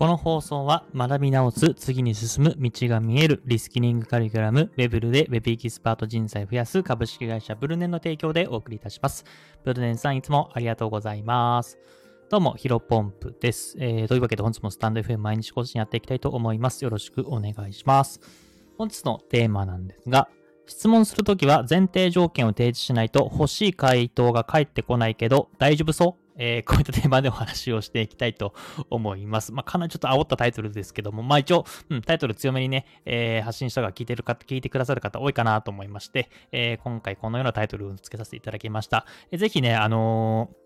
[0.00, 9.26] この放送は学び直す、次に進む、道が見える、リスキリングカリキュラム、ウェブルで Web エキスパート人材増やす株式会社ブルネンの提供でお送りいたします。
[9.62, 11.78] ブルネンさんいつもありがとうございます。
[12.30, 13.76] どうも、ヒロポンプです。
[13.78, 16.82] えー、というわけで本日もスタンド FM 毎日更新やっていきたいと思います。
[16.82, 18.22] よろしくお願いします。
[18.78, 20.30] 本日のテーマなんですが、
[20.64, 26.19] 質問するときは前提条件を提示しないと欲しい回答が返ってこないけど大丈夫そう？
[26.40, 28.54] えー、こういったテーマでお話をしていきたいと
[28.88, 29.52] 思います。
[29.52, 39.06] まあ、かなりちょっと煽ったタイトルですけども、まあ一応、うん、タイトル強めにね、えー、発信したが聞いてるか、聞いてくださる方多いかなと思いまして、えー、今回このようなタイトルをつけさせていただきました。
[39.30, 40.59] えーぜひね、あのー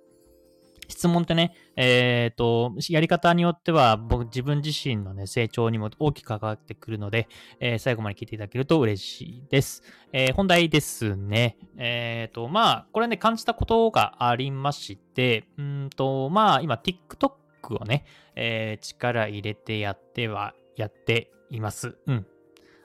[0.88, 7.28] 質問ってね、えっ、と、やり方によっては、僕、自分自身のね、成長にも大きく関わってくるので、
[7.60, 9.82] えー最後まで聞いていただけると嬉しいです。
[10.12, 11.56] えー本題ですね。
[11.76, 17.32] えっ、と、まあ、これね、感じたことがありまして、うんと、まあ、今、TikTok
[17.80, 18.04] をね、
[18.36, 21.96] え力入れてやっては、やっています。
[22.06, 22.26] うん。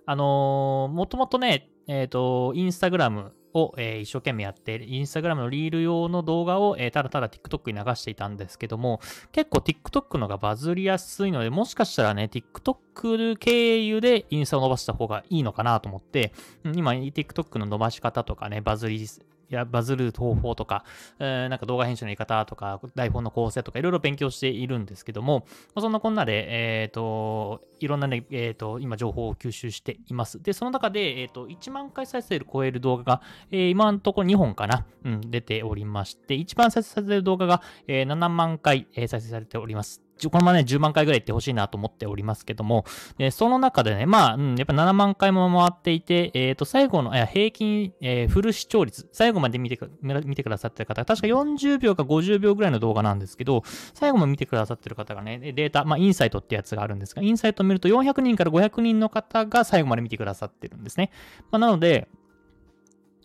[0.05, 8.99] あのーもともとね、えっ、と、インスタグラムを、えー一生懸命やって、インスタグラムのリール用の動画を、えーただただ TikTok に流していたんですけども、
[9.31, 16.33] 結構 TikTok のがバズりやすいので、もしかしたらね、TikTok 経由でインスタを伸ばした方がいいのかなと思って、
[16.63, 19.05] 今、TikTok の伸ばし方とかね、バズり、
[19.49, 20.83] やバズる方法とか、
[21.19, 30.41] えーなんか動画編集のやり方とか、台本の構成とか、いろいろ勉強しているんですけども、まあそんなこんなで、えっ、と、いろんなね、えっ、と、今情報を吸収しています。
[30.41, 40.08] で、その中で、えっ、と、1万回再生を超える動画が、えー今のところ2本かな、うん、出ておりまして、一番再生されている動画が、え7万回、え再生されております。
[40.27, 42.85] このままね、10万回ぐらいいってほしいなと思っておりますけども、
[43.17, 61.11] でその中でね、まあ、うん、やっぱ7万回も回っていて、えっ、と、最後の、い平均、えーフル視聴率、最後まで見てく見てくださってる方、確か40秒か50秒ぐらいの動画なんですけど、最後まで見てくださってる方がね、データ、まあ、インサイトってやつがあるんですが、インサイトを見ると400人から500人の方が最後まで見てくださってるんですね。
[61.51, 62.07] まあ、なので、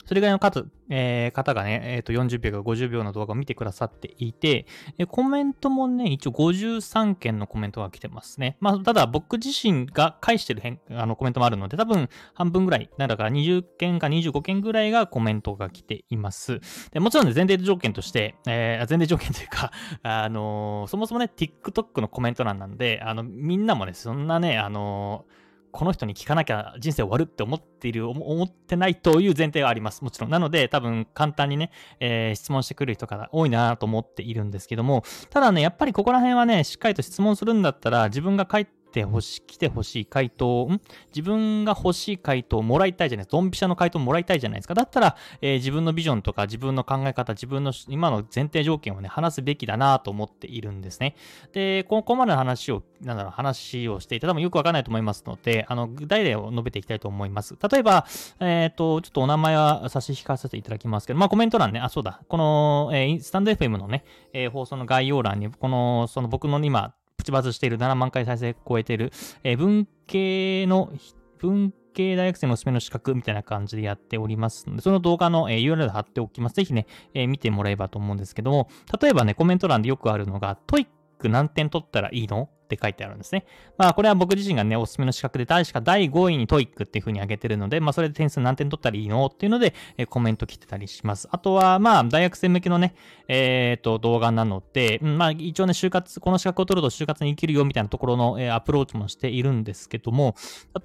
[0.04, 4.66] それぐらいの方,、えー方がね、えーと、40秒か50秒の動画を見てくださっていて、
[4.98, 8.56] えコメントもね、一応53件のコメントが来てますね。
[8.60, 16.60] まあ、ただ僕自身が返してる変あのコメントもあるので、多分半分ぐらい、なんだから20件か25件ぐらいがコメントが来ています。
[16.92, 19.70] でもちろんね、前提条件として、えー前提条件というか、
[20.02, 25.43] あのーそもそもね、TikTok のコメント欄なんで、あの、みんなもね、そんなね、あのー
[25.74, 30.04] この人に聞かなきゃ人生終わるって思っている、思ってないという前提はあります。
[30.04, 30.30] もちろん。
[30.30, 40.80] なので、多分簡単にね、えー質問してくる人が多いなと思っているんですけども、ただね、やっぱりここら辺はね、しっかりと質問するんだったら、自分が帰ってほしい、来てほしい回答、ん？
[41.08, 43.36] 自分が欲しい回答をもらいたいじゃないですか。
[43.38, 44.74] ドンピシャの回答をもらいたいじゃないですか。
[44.74, 51.16] だったら、えー自分のビジョンとか自分の考え方、自分の今の前提条件をね、話すべきだなと思っているんですね。
[51.52, 57.56] で、ここまでの話を、なんだろう、話をしていて、多分よくわかんないと思いますので、あの、具体例を述べていきたいと思います。
[57.70, 58.06] 例えば、
[58.40, 69.10] えっ、と、ちょっとお名前は差し控えさせていただきますけど、まあコメント欄ね、あ、そうだ、この、えースタンド FM のね、えー放送の概要欄に、この、その僕の今、プチバズしている7万回再生超えている、
[69.44, 70.92] えー文系の、
[71.38, 76.56] 文系大学生のおすすめの資格みたいな感じでやっておりますので、その動画の、えー URL 貼っておきます。
[76.56, 78.68] ぜひね、えー見てもらえばと思うんですけども、
[79.00, 82.50] 例えばね、コメント欄でよくあるのが、 TOEIC 何点取ったらいいの？
[82.64, 83.44] って書いてあるんですね。
[83.76, 91.28] まあ、これは僕自身がね、おすすめの資格で、確か第5位に TOEIC っていう風に上げてるので、まあ、それで点数何点取ったらいいのっていうので、えコメント来てたりします。
[91.30, 92.94] あとは、まあ、大学生向けのね、
[93.28, 100.34] えっ、と、動画なので、うんまあ、一応ね、就活、この資格を取ると就活に生きるよみたいなところの、えーアプローチもしているんですけども、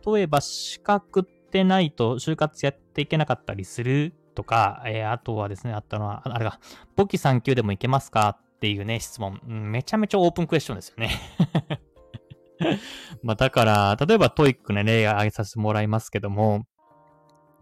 [0.05, 6.59] 例えば、資格ってないと就活やっていけなかったりするとか、えーあとはですね、あったのは、あれが、
[6.95, 9.39] 簿記3級でもいけますかっていうね、質問。
[9.47, 11.11] めちゃめちゃ open question ですよね。
[13.23, 16.65] まあだから、例えば TOEIC ね、例挙げさせてもらいますけども、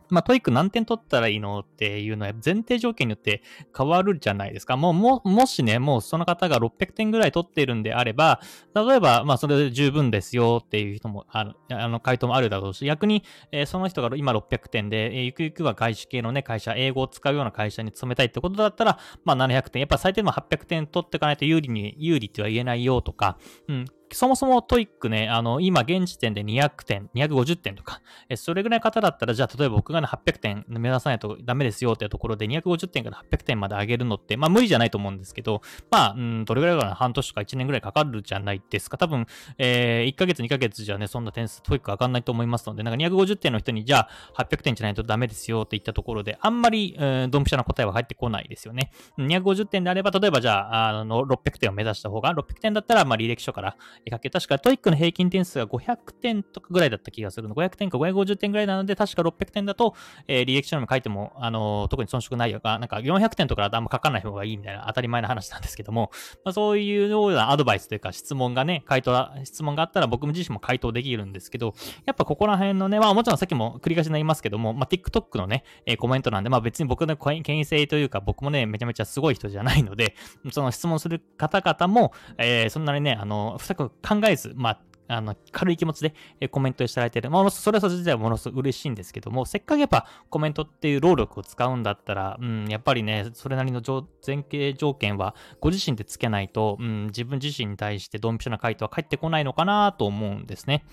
[0.10, 3.42] まあ、 TOEIC 何点取ったらいいのっていうのは前提条件によって
[3.76, 4.78] 変わるじゃないですか。
[4.78, 8.42] もう、も、もしね、もうその方が600点ぐらい取っているんであれば、
[8.76, 19.80] 例えば、まあ、それで十分ですよっていう人も、あの、あの回答もあるだろうし、逆に、えーその人が今600点で、えーゆくゆくは外資系のね、会社、英語を使うような会社に勤めたいってことだったら、まあ、700点。
[19.82, 23.38] やっぱ最低でも800点取っていかないと有利に、有利っては言えないよとか、
[23.68, 23.86] うん。
[24.12, 38.98] そもそも TOEICね、あの、今現時点で200点、250点とか、えそれぐらいの方だったら、じゃあ例えば僕がね、800点目指さないとダメですよってところで、250点から800点まで上げるのって、まあ無理じゃないと思うんですけど、まあ、うん、どれぐらいかな、半年とか1年ぐらいかかるじゃないですか。
[38.98, 39.26] 多分、
[39.58, 48.92] えー1ヶ月、2ヶ月じゃね、そんな点数、 TOEIC上がんないと思いますので、なんか250点の人に、じゃあ800点じゃないとダメですよって言ったところで、あんまり、えードンピシャな答えは返ってこないですよね。
[49.18, 53.78] 250点であれば、例えばじゃあ、あの、600点を目指した方が、600点だったら、まあ履歴書から、
[54.12, 57.56] かけ、確か TOEICの平均点数が500点とかぐらいだった気がするの。
[57.56, 59.96] 500点か550点ぐらいなので、確か600点だと、
[60.28, 66.12] えー、履歴書にも書いても、あのー、特に遜色ないよ、なんか400点とかだとあんま書かない方がいいみたいな当たり前の話なんですけども、
[66.44, 71.74] まあ、そういうようなアドバイスというか質問がね、回答、質問があったら僕自身も回答できるんですけど、
[72.06, 80.16] やっぱここら辺のね、まあもちろんさっきも繰り返しになりますけども、まあ TikTok のね、えー、コメントなんで、まあ別に僕の権威性というか僕もね、めちゃめちゃすごい人じゃないので、
[80.52, 86.00] その質問する方々も、えー、そんなにね、あの、深く考えず、まああの、軽い気持ち
[86.40, 87.30] で、コメントしてられてる。
[87.30, 100.84] まあ、それはそれ自体はものすごく嬉しいんですけども、せっかくやっぱコメントっていう労力を使うんだったら、うん、やっぱりね、それなりの前傾条件はご自身でつけないと、うん、自分自身に対してドンピシャな回答は返ってこないのかなと思うんですね。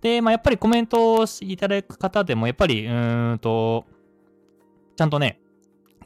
[0.00, 3.86] で、まあ、やっぱりコメントをいただく方でも、やっぱり、うーんと、
[4.96, 5.40] ちゃんとね、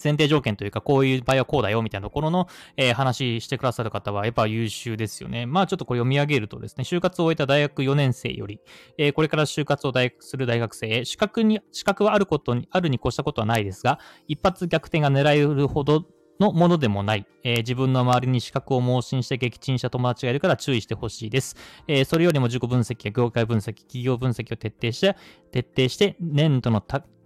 [0.02, 5.46] 前提条件というか、こういう場合はこうだよみたいなところの、えー、話してくださる方はやっぱ優秀ですよね。
[5.46, 8.60] まあちょっとこれ読み上げるとですね、就活を終えた大学4年生より、
[8.96, 16.04] えー、これから就活を大学する大学生へ、資格に、資格はあることに、あるに越したことはないですが、一発逆転が狙えるほど
[16.40, 21.56] のものでもない、えー、自分の周りに資格を盲信して撃沈した友達がいるから注意してほしいです。
[21.86, 25.16] えー、それよりも自己分析や業界分析、企業分析を徹底して、
[25.50, 26.80] 徹底して年度の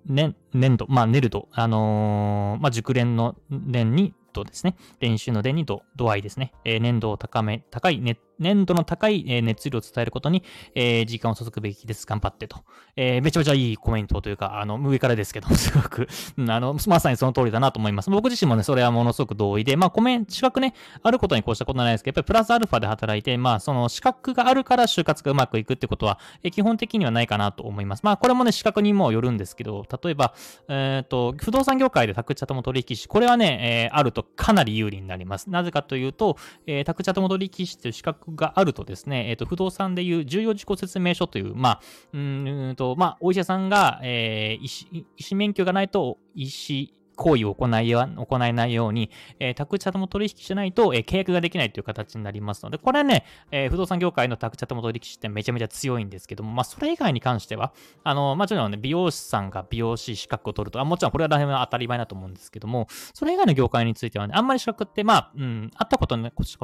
[0.06, 4.76] 年、年度、まあ、ネルド、あのー、まあ、熟練の年に度ですね。
[5.00, 6.52] 練習の年に度、度合いですね。
[6.64, 10.42] えー、粘土を高め、高い、ね、粘度の高い、熱量を伝えることに、
[10.74, 12.06] えー、時間を注ぐべきです。
[12.06, 12.64] 頑張ってと。
[12.96, 16.08] えー、めちゃめちゃいいコメントというか、あの、上からですけど、 すごく、
[16.38, 18.10] あの、まさにその通りだなと思います。
[18.10, 28.02] 僕自身もね、それはものすごく同意で、まあ、コメント、資格ね、あることにこうしたことないですけど、やっぱりプラスアルファで働いて、まあ、その資格があるから就活がうまくいくってことは、え、基本的にはないかなと思います。
[28.02, 30.34] まあ、これもね、資格にもよるんですけど、例えば、
[30.68, 35.50] えっ、ー、と、不動産業界で宅地とも取引士、これはね、え、あるとかなり有利になります。
[35.50, 36.36] なぜかというと、
[36.66, 41.80] えー、宅地とも取引士という資格があるとですね、えっ、ー、と、不動産でいう重要事項説明書という、まあ、
[42.12, 57.72] うんと、まあ、お医者さんが、えー、医師、医師免許がないと、医師、行為を行いは行えないように、えー、宅地建物取引しないと、えー、契約ができないという形になりますので、これはね、えー、不動産業界の宅地建物取引士ってめちゃめちゃ強いんですけども、まあ、それ以外に関しては、
[58.04, 66.58] あの、まあ、ちろんね、美容師さんが美容師資格を取ると、あもちろんこれは当たり前だと思うんですけども、それ以外の業界についてはね、あんまり資格って、まあ、うん、あったことね、こした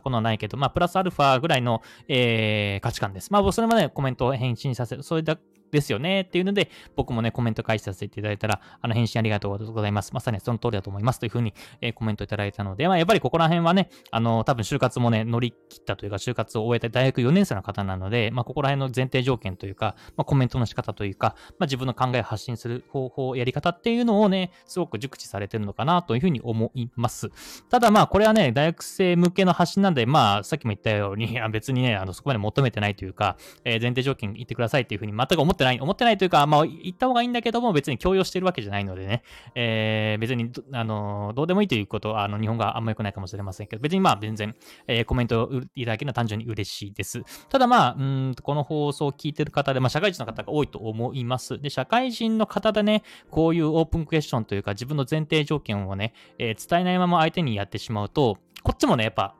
[0.00, 3.32] ことはないけど、まあ、プラスアルファぐらいの、えー、価値観です。
[3.32, 5.38] まあ、それまでコメントを返信させる、それだ
[5.70, 10.12] ですよねっていうので、僕もね、コメント返しさせていただいたら、あの、返信ありがとうございます。
[10.12, 27.30] まさにその通りだと思いますというふうに、えー、コメントいただいたので、まあ、やっぱりここら辺はね、あの、多分就活もね、乗り切ったというか、就活を終えた大学4年生の方なので、まあ、ここら辺の前提条件というか、まあ、コメントの仕方というか、まあ、自分の考えを発信する方法、やり方っていうのをね、すごく熟知されてるのかなというふうに思います。
[27.68, 39.22] ただまあ、これはね、大学生向けの発信なんで、まあ、さっきも言ったように、 別にね、あの、そこまで求めてないというか、えー、前提条件言ってくださいっていうふうに全く思ってない、思ってないというか、まあ、言った方がいいんだけども、別に強要してるわけじゃないのでね、
[39.54, 44.54] えー、別に、あの、どうでもいいということは、あの、日本があんま良くないかもしれませんけど、別にまあ、全然、
[44.86, 47.22] えー、コメントをいただけるのは単純に嬉しいです。
[47.48, 51.60] ただまあ、うんこの放送を聞いてる方で、まあ、社会人の方が多いと思います。
[51.60, 59.34] で、社会人の方でね、こういうオープンクエスチョンというか、自分の前提条件をね、えー、伝えないまま相手にやってしまうと、こっちもね、やっぱ、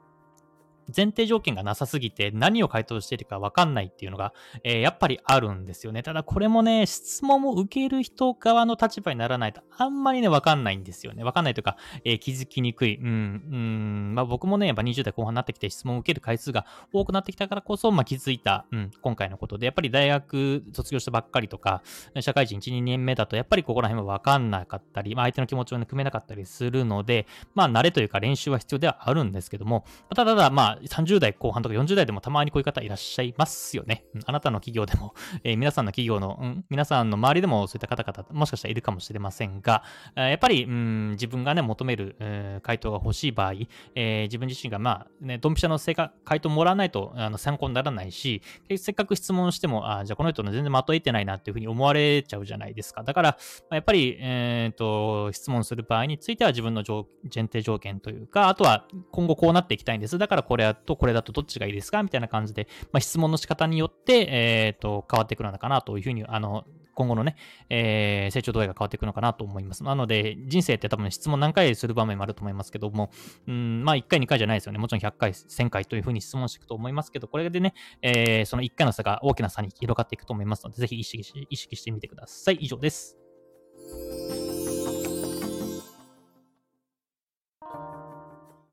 [0.95, 4.33] 前提条件がなさすぎて何を回答しているかわかんないっていうのが、
[4.65, 6.03] えー、やっぱりあるんですよね。
[6.03, 11.25] ただこれもね、質問を受ける人側の立場にならないとあんまりね、わかんないんですよね。
[11.25, 12.97] わかんないというか、えー、気づきにくい。
[12.97, 21.83] うん、うん、まあ僕もね、やっぱ20代後半になってきて質問を受ける回数が多くなってきたからこそ、まあ気づいた、うん、今回のことで、やっぱり大学卒業したばっかりとか、
[22.21, 34.05] 社会人1、2年目だと、やっぱりここら辺はわかんなかったり、まあ相手の気持ちをね、組めなかったりするので、まあ慣れというか練習は必要ではあるんですけども、ただただまあ30代後半とか40代でもたまにこういう方いらっしゃいますよね。
[34.15, 35.15] うん、あなたの企業でも、
[35.45, 39.83] えー、皆さんの企業の、うん、皆さんの周りでもそういった方々、もしかしたらいるかもしれませんが、
[40.15, 43.53] やっぱり、うん、自分がね、求める、えー、回答が欲しい場合、
[44.01, 48.43] え自分自身が、まあ、ね、ドンピシャの正解回答もらわないとあの参考にならないし、
[48.77, 53.03] せっかく質問しても、あじゃあこの人の全然まとえてないなっていうふうに思われちゃうじゃないですか。
[53.03, 53.39] だから
[53.69, 60.19] ま、やっぱり、えっ、ー、と、質問する場合については自分の前提条件というか、あとは今後こうなっていきたいんです。
[60.19, 62.03] だからこれとこれだとどっちがいいですか？
[62.03, 67.37] みたいな感じで、まあ、質問の仕方によって、えっ、ー、と、変わってくるのかなというふうに、あの、今後のね、
[67.69, 69.85] えー、成長度合いが変わっていくのかなと思います。
[69.85, 73.11] なので、人生って多分質問何回する場面もあると思いますけども、
[73.47, 74.79] うん、まあ1回2回じゃないですよね。
[74.79, 82.57] もちろん100回、1000回というふうに質問していくと思いますけど、これでね、えー、その1回の差が大きな差に広がっていくと思いますので、ぜひ意識し意識してみてください。
[82.57, 83.17] 以上です。